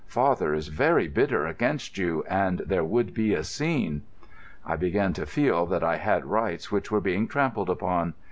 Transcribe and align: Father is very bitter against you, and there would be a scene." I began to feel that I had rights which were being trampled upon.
Father 0.07 0.55
is 0.55 0.69
very 0.69 1.07
bitter 1.07 1.45
against 1.45 1.95
you, 1.99 2.23
and 2.27 2.57
there 2.65 2.83
would 2.83 3.13
be 3.13 3.35
a 3.35 3.43
scene." 3.43 4.01
I 4.65 4.75
began 4.75 5.13
to 5.13 5.27
feel 5.27 5.67
that 5.67 5.83
I 5.83 5.97
had 5.97 6.25
rights 6.25 6.71
which 6.71 6.89
were 6.89 7.01
being 7.01 7.27
trampled 7.27 7.69
upon. 7.69 8.15